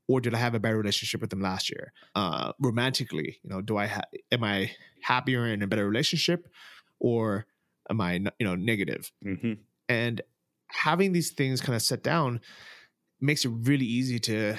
[0.08, 1.92] Or did I have a better relationship with them last year?
[2.14, 4.70] Uh, romantically, you know, do I ha- am I
[5.02, 6.46] happier in a better relationship,
[7.00, 7.46] or
[7.90, 9.10] am I, you know, negative?
[9.24, 9.58] Mhm.
[9.88, 10.20] and
[10.68, 12.40] having these things kind of set down
[13.20, 14.56] makes it really easy to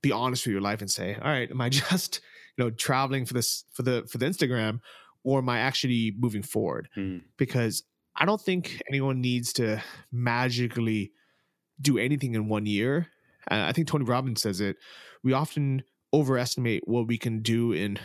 [0.00, 2.20] be honest with your life and say all right am i just
[2.56, 4.80] you know traveling for this for the for the instagram
[5.24, 7.20] or am i actually moving forward Mhm.
[7.36, 7.82] because
[8.16, 11.12] i don't think anyone needs to magically
[11.80, 13.08] do anything in one year
[13.50, 14.76] uh, i think tony robbins says it
[15.22, 17.98] we often overestimate what we can do in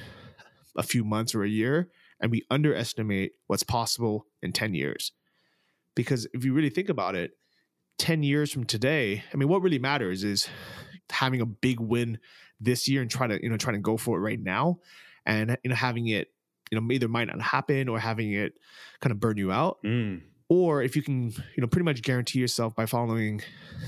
[0.75, 5.11] a few months or a year and we underestimate what's possible in 10 years
[5.95, 7.31] because if you really think about it
[7.97, 10.47] 10 years from today i mean what really matters is
[11.09, 12.19] having a big win
[12.59, 14.77] this year and trying to you know trying to go for it right now
[15.25, 16.31] and you know having it
[16.71, 18.53] you know either might not happen or having it
[18.99, 20.21] kind of burn you out Mm.
[20.49, 23.41] Or if you can you know pretty much guarantee yourself by following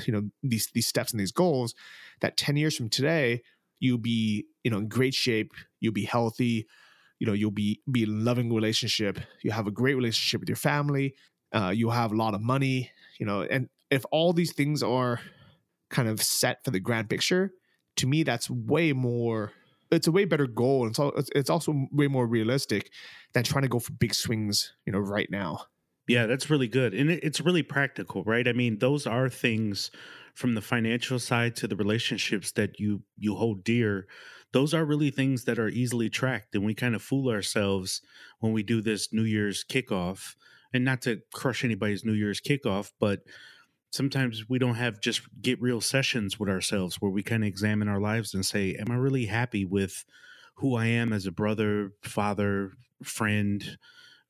[0.06, 1.74] you know these these steps and these goals
[2.22, 3.42] that 10 years from today
[3.80, 6.68] you'll be you know in great shape you'll be healthy
[7.20, 11.14] you know you'll be be loving relationship you have a great relationship with your family
[11.54, 15.20] uh, you'll have a lot of money you know and if all these things are
[15.90, 17.52] kind of set for the grand picture
[17.96, 19.52] to me that's way more
[19.92, 22.92] it's a way better goal and it's- it's also way more realistic
[23.34, 25.62] than trying to go for big swings you know right now
[26.10, 26.94] Yeah, that's really good.
[26.96, 28.48] And it, it's really practical, right?
[28.48, 29.92] I mean, those are things
[30.34, 34.08] from the financial side to the relationships that you you hold dear.
[34.52, 38.02] Those are really things that are easily tracked and we kind of fool ourselves
[38.40, 40.36] when we do this New Year's kickoff.
[40.74, 43.22] And not to crush anybody's New Year's kickoff, but
[43.92, 47.88] sometimes we don't have just get real sessions with ourselves where we kind of examine
[47.88, 50.06] our lives and say, am I really happy with
[50.56, 53.78] who I am as a brother, father, friend,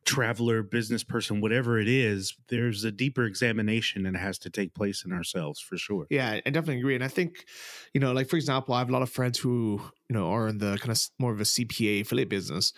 [0.06, 5.04] traveler, business person, whatever it is, there's a deeper examination that has to take place
[5.06, 6.08] in ourselves for sure.
[6.10, 6.96] Yeah, I definitely agree.
[6.96, 7.46] And I think,
[7.94, 10.48] you know, like for example, I have a lot of friends who, you know, are
[10.48, 12.74] in the kind of more of a CPA affiliate business.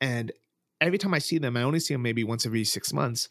[0.00, 0.32] And
[0.80, 3.28] every time I see them, I only see them maybe once every six months.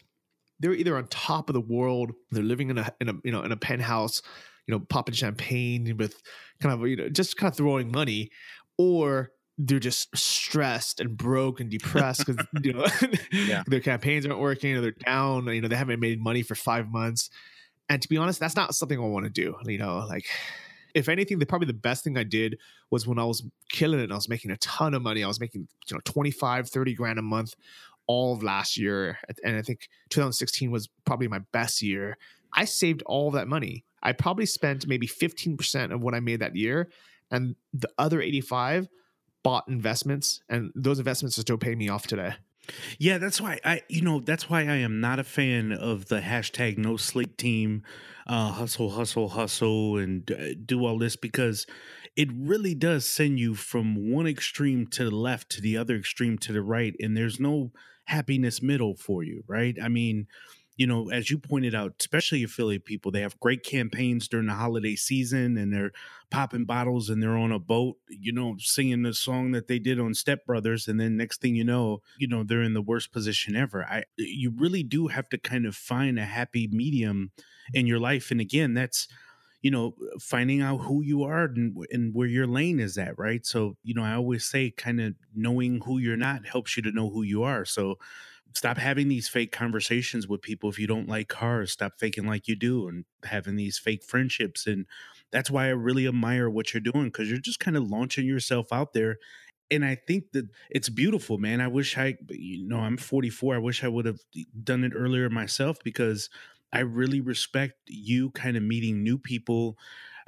[0.60, 3.42] They're either on top of the world, they're living in a in a you know
[3.42, 4.22] in a penthouse,
[4.66, 6.20] you know, popping champagne with
[6.60, 8.30] kind of you know just kind of throwing money,
[8.76, 12.86] or they're just stressed and broke and depressed because you know
[13.32, 13.64] Yeah.
[13.66, 15.46] their campaigns aren't working or they're down.
[15.48, 17.28] You know, they haven't made money for five months.
[17.88, 19.56] And to be honest, that's not something I want to do.
[19.64, 20.26] You know, like
[20.94, 22.58] if anything, the probably the best thing I did
[22.90, 25.24] was when I was killing it and I was making a ton of money.
[25.24, 27.54] I was making, you know, 25, 30 grand a month
[28.06, 29.18] all of last year.
[29.44, 32.16] And I think 2016 was probably my best year.
[32.54, 33.84] I saved all that money.
[34.02, 36.88] I probably spent maybe 15% of what I made that year.
[37.30, 38.88] And the other 85
[39.42, 40.40] bought investments.
[40.48, 42.34] And those investments are still paying me off today.
[42.98, 46.20] Yeah, that's why I, you know, that's why I am not a fan of the
[46.20, 47.82] hashtag no sleep team,
[48.26, 51.66] uh, hustle, hustle, hustle, and uh, do all this because
[52.16, 56.36] it really does send you from one extreme to the left to the other extreme
[56.38, 57.72] to the right, and there's no
[58.04, 59.76] happiness middle for you, right?
[59.82, 60.26] I mean,
[60.78, 64.54] you know, as you pointed out, especially affiliate people, they have great campaigns during the
[64.54, 65.90] holiday season and they're
[66.30, 69.98] popping bottles and they're on a boat, you know, singing the song that they did
[69.98, 70.88] on Step Brothers.
[70.88, 73.84] And then next thing you know, you know, they're in the worst position ever.
[73.84, 77.32] I you really do have to kind of find a happy medium
[77.74, 78.30] in your life.
[78.30, 79.08] And again, that's
[79.60, 83.44] you know, finding out who you are and, and where your lane is at, right?
[83.44, 86.92] So, you know, I always say kind of knowing who you're not helps you to
[86.92, 87.64] know who you are.
[87.64, 87.96] So,
[88.54, 92.48] stop having these fake conversations with people if you don't like cars stop faking like
[92.48, 94.86] you do and having these fake friendships and
[95.30, 98.72] that's why i really admire what you're doing because you're just kind of launching yourself
[98.72, 99.18] out there
[99.70, 103.58] and i think that it's beautiful man i wish i you know i'm 44 i
[103.58, 104.20] wish i would have
[104.64, 106.28] done it earlier myself because
[106.70, 109.78] I really respect you kind of meeting new people.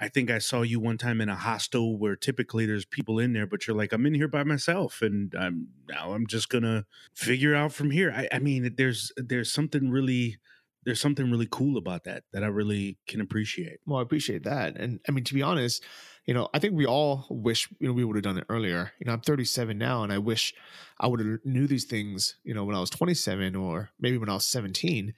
[0.00, 3.34] I think I saw you one time in a hostel where typically there's people in
[3.34, 6.86] there, but you're like, I'm in here by myself, and I'm now I'm just gonna
[7.14, 8.10] figure out from here.
[8.10, 10.38] I, I mean, there's there's something really
[10.84, 13.80] there's something really cool about that that I really can appreciate.
[13.84, 15.84] Well, I appreciate that, and I mean to be honest,
[16.24, 18.92] you know, I think we all wish you know we would have done it earlier.
[19.00, 20.54] You know, I'm 37 now, and I wish
[20.98, 24.30] I would have knew these things, you know, when I was 27 or maybe when
[24.30, 25.12] I was 17.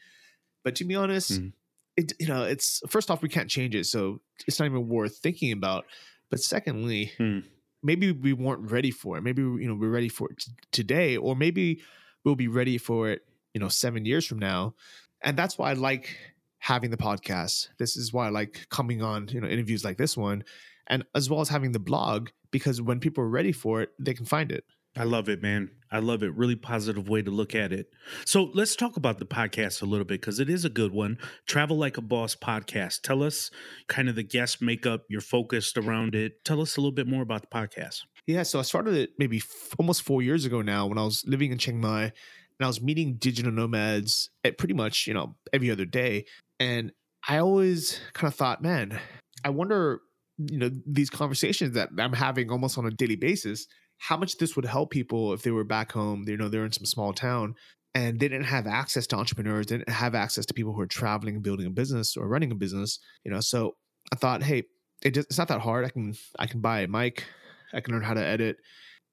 [0.64, 1.52] But to be honest, mm.
[1.96, 5.18] It you know, it's first off we can't change it, so it's not even worth
[5.18, 5.84] thinking about.
[6.30, 7.44] But secondly, mm.
[7.82, 9.22] maybe we weren't ready for it.
[9.22, 11.82] Maybe you know we're ready for it t- today, or maybe
[12.24, 14.74] we'll be ready for it, you know, seven years from now
[15.22, 16.16] and that's why I like
[16.58, 17.68] having the podcast.
[17.78, 20.44] This is why I like coming on, you know, interviews like this one,
[20.86, 24.14] and as well as having the blog because when people are ready for it, they
[24.14, 24.64] can find it.
[24.96, 25.70] I love it, man.
[25.90, 26.34] I love it.
[26.36, 27.86] Really positive way to look at it.
[28.26, 31.18] So let's talk about the podcast a little bit because it is a good one.
[31.46, 33.00] Travel Like a Boss podcast.
[33.00, 33.50] Tell us
[33.88, 36.44] kind of the guest makeup, you're focused around it.
[36.44, 38.02] Tell us a little bit more about the podcast.
[38.26, 41.24] Yeah, so I started it maybe f- almost four years ago now when I was
[41.26, 42.12] living in Chiang Mai and
[42.60, 46.26] I was meeting digital nomads at pretty much, you know, every other day.
[46.60, 46.92] And
[47.26, 48.98] I always kind of thought, man,
[49.44, 50.00] I wonder,
[50.38, 53.66] you know, these conversations that I'm having almost on a daily basis,
[54.08, 56.72] how much this would help people if they were back home, you know, they're in
[56.72, 57.54] some small town
[57.94, 60.88] and they didn't have access to entrepreneurs, they didn't have access to people who are
[60.88, 63.38] traveling and building a business or running a business, you know.
[63.38, 63.76] So
[64.12, 64.64] I thought, hey,
[65.04, 65.84] it just, it's not that hard.
[65.84, 67.24] I can I can buy a mic,
[67.72, 68.56] I can learn how to edit,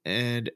[0.06, 0.50] and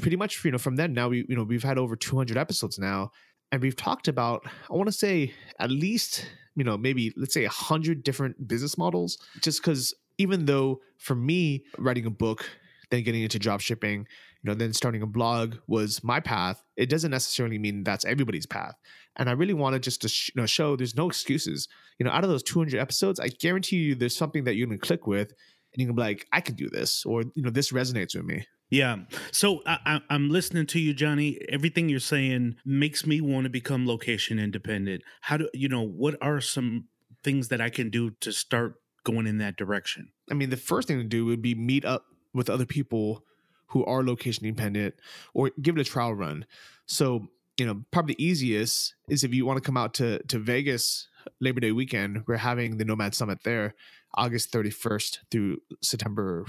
[0.00, 2.78] pretty much you know from then now we you know we've had over 200 episodes
[2.78, 3.10] now
[3.50, 7.42] and we've talked about i want to say at least you know maybe let's say
[7.42, 12.48] 100 different business models just because even though for me writing a book
[12.92, 16.88] then getting into drop shipping you know then starting a blog was my path it
[16.88, 18.74] doesn't necessarily mean that's everybody's path
[19.16, 21.66] and i really wanted just to sh- you know, show there's no excuses
[21.98, 24.78] you know out of those 200 episodes i guarantee you there's something that you can
[24.78, 27.72] click with and you can be like i can do this or you know this
[27.72, 29.00] resonates with me yeah.
[29.32, 31.38] So I, am listening to you, Johnny.
[31.50, 35.02] Everything you're saying makes me want to become location independent.
[35.20, 36.88] How do you know what are some
[37.22, 40.08] things that I can do to start going in that direction?
[40.30, 43.24] I mean, the first thing to do would be meet up with other people
[43.66, 44.94] who are location independent
[45.34, 46.44] or give it a trial run.
[46.86, 50.38] So, you know, probably the easiest is if you want to come out to to
[50.38, 51.08] Vegas
[51.40, 53.74] Labor Day weekend, we're having the Nomad Summit there,
[54.14, 56.44] August 31st through September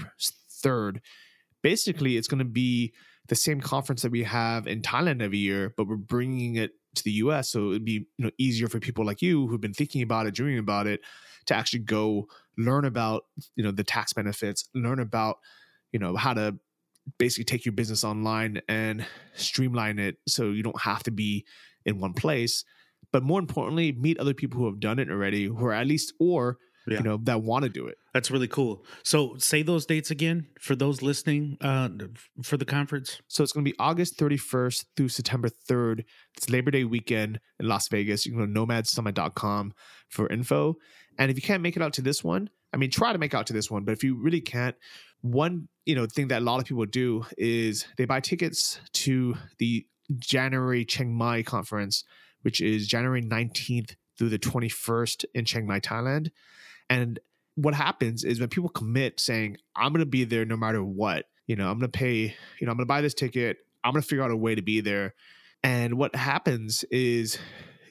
[0.50, 1.00] 3rd
[1.64, 2.92] basically it's going to be
[3.26, 7.02] the same conference that we have in Thailand every year, but we're bringing it to
[7.02, 7.48] the US.
[7.48, 10.34] So it'd be you know easier for people like you who've been thinking about it,
[10.34, 11.00] dreaming about it,
[11.46, 13.24] to actually go learn about
[13.56, 15.38] you know the tax benefits, learn about
[15.94, 16.58] you know how to
[17.18, 21.46] basically take your business online and streamline it so you don't have to be
[21.86, 22.64] in one place.
[23.12, 26.12] But more importantly, meet other people who have done it already, who are at least
[26.18, 26.98] or yeah.
[26.98, 27.96] you know that want to do it.
[28.12, 28.84] That's really cool.
[29.04, 31.90] So say those dates again for those listening uh
[32.42, 33.20] for the conference.
[33.28, 36.04] So it's going to be august 31st through september 3rd
[36.36, 38.26] it's labor day weekend in las vegas.
[38.26, 39.74] You can go to nomadsummit.com
[40.08, 40.74] for info.
[41.18, 43.34] And if you can't make it out to this one i mean try to make
[43.34, 44.74] out to this one but if you really can't
[45.20, 49.36] one you know thing that a lot of people do is they buy tickets to
[49.58, 49.86] the
[50.18, 52.04] january chiang mai conference
[52.42, 56.30] which is january 19th through the 21st in chiang mai thailand
[56.90, 57.18] and
[57.56, 61.26] what happens is when people commit saying, I'm going to be there no matter what,
[61.46, 63.92] you know, I'm going to pay, you know, I'm going to buy this ticket, I'm
[63.92, 65.14] going to figure out a way to be there.
[65.62, 67.38] And what happens is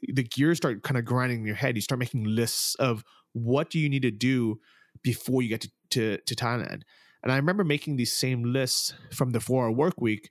[0.08, 1.76] the gears start kind of grinding in your head.
[1.76, 4.60] You start making lists of what do you need to do
[5.02, 6.84] before you get to, to, to Thailand.
[7.24, 10.30] And I remember making these same lists from the four hour work week,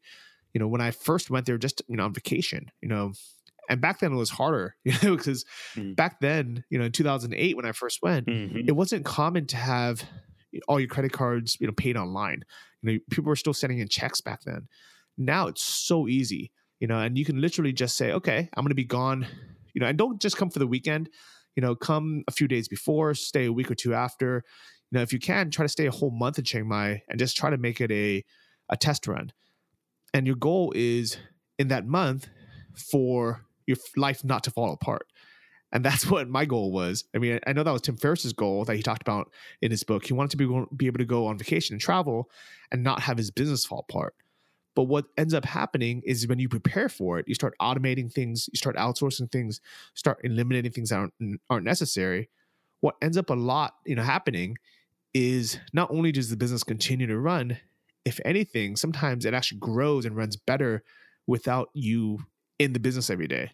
[0.53, 3.13] you know, when I first went there just, you know, on vacation, you know,
[3.69, 5.95] and back then it was harder you know because mm.
[5.97, 8.61] back then you know in 2008 when i first went mm-hmm.
[8.67, 10.05] it wasn't common to have
[10.69, 12.45] all your credit cards you know paid online
[12.83, 14.69] you know people were still sending in checks back then
[15.17, 16.51] now it's so easy
[16.81, 19.27] you know and you can literally just say okay i'm going to be gone
[19.75, 21.09] you know and don't just come for the weekend
[21.57, 24.45] you know come a few days before stay a week or two after
[24.93, 27.37] know if you can try to stay a whole month in chiang mai and just
[27.37, 28.25] try to make it a
[28.69, 29.33] a test run
[30.15, 31.17] and your goal is
[31.59, 32.29] in that month
[32.75, 35.07] for your life not to fall apart.
[35.73, 37.05] And that's what my goal was.
[37.15, 39.85] I mean, I know that was Tim Ferriss's goal that he talked about in his
[39.85, 40.07] book.
[40.07, 42.31] He wanted to be, be able to go on vacation and travel
[42.71, 44.15] and not have his business fall apart.
[44.75, 48.49] But what ends up happening is when you prepare for it, you start automating things,
[48.53, 49.61] you start outsourcing things,
[49.95, 52.31] start eliminating things that aren't, aren't necessary.
[52.81, 54.57] What ends up a lot, you know, happening
[55.15, 57.59] is not only does the business continue to run,
[58.05, 60.83] if anything, sometimes it actually grows and runs better
[61.27, 62.19] without you
[62.59, 63.51] in the business every day.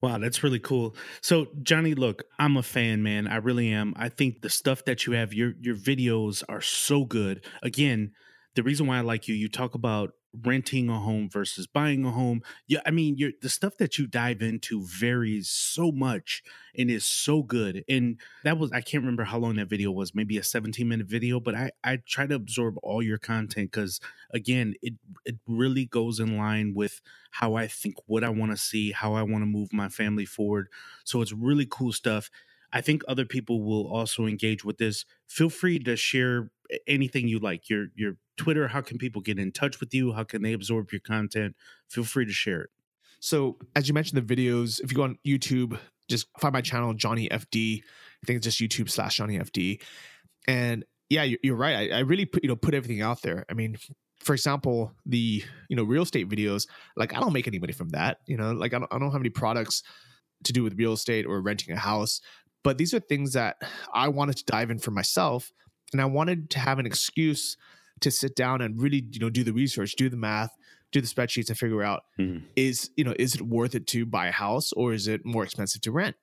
[0.00, 0.96] Wow, that's really cool.
[1.20, 3.28] So, Johnny, look, I'm a fan, man.
[3.28, 3.94] I really am.
[3.96, 7.44] I think the stuff that you have, your your videos are so good.
[7.62, 8.12] Again,
[8.56, 10.10] the reason why I like you, you talk about
[10.44, 12.42] renting a home versus buying a home.
[12.66, 16.42] Yeah, I mean, you're, the stuff that you dive into varies so much
[16.76, 17.84] and is so good.
[17.88, 21.06] And that was I can't remember how long that video was, maybe a 17 minute
[21.06, 25.84] video, but I I try to absorb all your content because again, it it really
[25.86, 29.42] goes in line with how I think what I want to see, how I want
[29.42, 30.68] to move my family forward.
[31.04, 32.30] So it's really cool stuff.
[32.72, 35.04] I think other people will also engage with this.
[35.28, 36.50] Feel free to share
[36.86, 37.68] anything you like.
[37.68, 40.12] Your your Twitter, how can people get in touch with you?
[40.12, 41.54] How can they absorb your content?
[41.88, 42.70] Feel free to share it.
[43.20, 46.92] So, as you mentioned, the videos, if you go on YouTube, just find my channel,
[46.94, 47.82] Johnny FD.
[47.82, 49.80] I think it's just YouTube slash Johnny FD.
[50.48, 51.92] And yeah, you're right.
[51.92, 53.44] I, I really put, you know, put everything out there.
[53.48, 53.76] I mean,
[54.18, 56.66] for example, the, you know, real estate videos,
[56.96, 58.18] like I don't make any money from that.
[58.26, 59.82] You know, like I don't, I don't have any products
[60.44, 62.20] to do with real estate or renting a house.
[62.62, 63.56] But these are things that
[63.92, 65.52] I wanted to dive in for myself.
[65.92, 67.56] And I wanted to have an excuse
[68.02, 70.56] to sit down and really you know do the research do the math
[70.90, 72.44] do the spreadsheets and figure out mm-hmm.
[72.54, 75.42] is you know is it worth it to buy a house or is it more
[75.44, 76.16] expensive to rent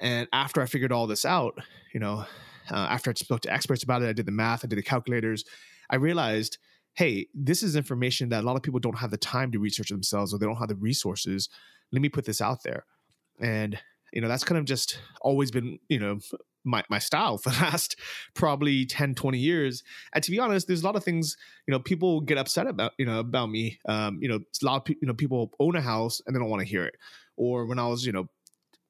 [0.00, 1.54] and after i figured all this out
[1.94, 2.24] you know
[2.70, 4.82] uh, after i spoke to experts about it i did the math i did the
[4.82, 5.44] calculators
[5.90, 6.58] i realized
[6.94, 9.88] hey this is information that a lot of people don't have the time to research
[9.88, 11.48] themselves or they don't have the resources
[11.92, 12.84] let me put this out there
[13.40, 13.78] and
[14.12, 16.18] you know that's kind of just always been you know
[16.64, 17.96] my, my style for the last
[18.34, 19.82] probably 10 20 years.
[20.12, 21.36] And to be honest there's a lot of things
[21.66, 23.78] you know people get upset about you know about me.
[23.86, 26.40] Um you know a lot of people you know people own a house and they
[26.40, 26.96] don't want to hear it.
[27.36, 28.28] Or when i was you know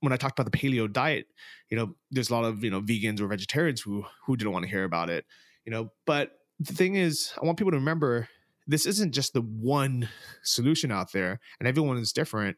[0.00, 1.26] when i talked about the paleo diet
[1.70, 4.64] you know there's a lot of you know vegans or vegetarians who who didn't want
[4.64, 5.24] to hear about it
[5.64, 5.92] you know.
[6.06, 8.28] But the thing is i want people to remember
[8.66, 10.08] this isn't just the one
[10.42, 12.56] solution out there and everyone is different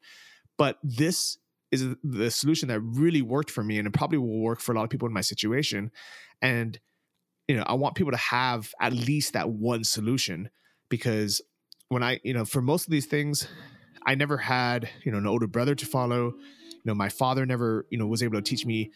[0.58, 1.38] but this
[1.80, 4.74] is the solution that really worked for me and it probably will work for a
[4.74, 5.90] lot of people in my situation.
[6.42, 6.78] And
[7.48, 10.48] you know i want people to have at least that one solution
[10.88, 11.40] because
[11.88, 13.46] when i you know for most of these things
[14.06, 16.34] i never had you know an older brother to follow.
[16.70, 18.90] You know my father never you know was able to teach me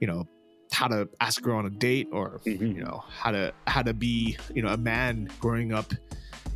[0.00, 0.28] you know
[0.70, 2.64] how to ask a girl on a date or mm-hmm.
[2.64, 5.92] you know how to how to be you know a man growing up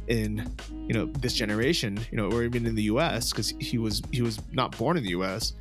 [0.07, 0.49] in
[0.87, 4.23] you know this generation you know or even in the us because he was he
[4.23, 5.55] was not born in the us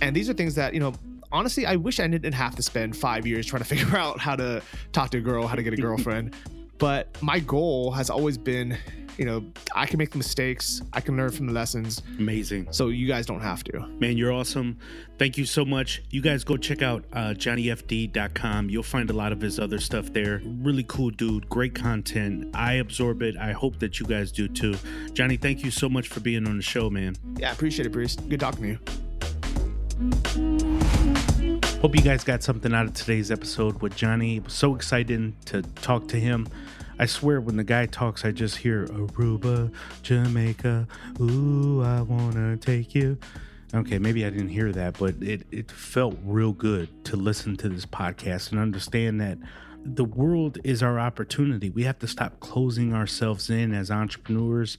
[0.00, 0.94] and these are things that, you know,
[1.32, 4.36] honestly, I wish I didn't have to spend five years trying to figure out how
[4.36, 4.62] to
[4.92, 6.34] talk to a girl, how to get a girlfriend.
[6.78, 8.76] but my goal has always been,
[9.16, 9.42] you know,
[9.74, 12.02] I can make the mistakes, I can learn from the lessons.
[12.18, 12.68] Amazing.
[12.70, 13.86] So you guys don't have to.
[13.98, 14.76] Man, you're awesome.
[15.18, 16.02] Thank you so much.
[16.10, 18.68] You guys go check out uh, johnnyfd.com.
[18.68, 20.42] You'll find a lot of his other stuff there.
[20.44, 22.54] Really cool dude, great content.
[22.54, 23.36] I absorb it.
[23.38, 24.74] I hope that you guys do too.
[25.14, 27.16] Johnny, thank you so much for being on the show, man.
[27.38, 28.16] Yeah, I appreciate it, Bruce.
[28.16, 28.78] Good talking to you.
[31.80, 34.36] Hope you guys got something out of today's episode with Johnny.
[34.36, 36.46] It was so exciting to talk to him.
[36.98, 39.72] I swear, when the guy talks, I just hear Aruba,
[40.02, 40.86] Jamaica.
[41.18, 43.16] Ooh, I wanna take you.
[43.72, 47.68] Okay, maybe I didn't hear that, but it, it felt real good to listen to
[47.70, 49.38] this podcast and understand that
[49.82, 51.70] the world is our opportunity.
[51.70, 54.76] We have to stop closing ourselves in as entrepreneurs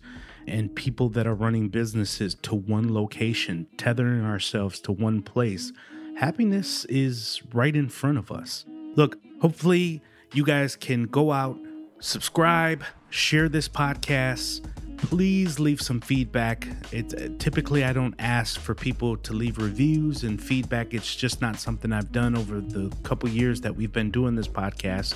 [0.47, 5.71] and people that are running businesses to one location, tethering ourselves to one place.
[6.15, 8.65] Happiness is right in front of us.
[8.95, 10.01] Look, hopefully,
[10.33, 11.57] you guys can go out,
[11.99, 14.61] subscribe, share this podcast.
[14.97, 16.67] Please leave some feedback.
[16.91, 20.93] It's uh, typically I don't ask for people to leave reviews and feedback.
[20.93, 24.47] It's just not something I've done over the couple years that we've been doing this
[24.47, 25.13] podcast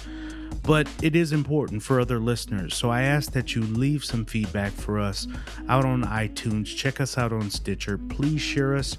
[0.64, 2.76] but it is important for other listeners.
[2.76, 5.28] So I ask that you leave some feedback for us
[5.68, 6.76] out on iTunes.
[6.76, 7.98] Check us out on Stitcher.
[7.98, 8.98] Please share us.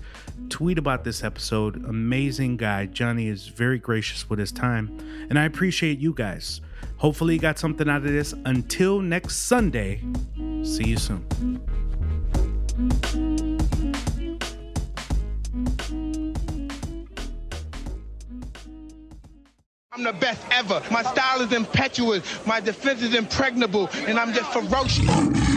[0.48, 1.84] Tweet about this episode.
[1.84, 2.86] Amazing guy.
[2.86, 4.96] Johnny is very gracious with his time,
[5.30, 6.60] and I appreciate you guys.
[7.02, 8.32] Hopefully, you got something out of this.
[8.44, 10.00] Until next Sunday,
[10.62, 11.26] see you soon.
[19.90, 20.80] I'm the best ever.
[20.92, 22.46] My style is impetuous.
[22.46, 23.90] My defense is impregnable.
[24.06, 25.51] And I'm just ferocious.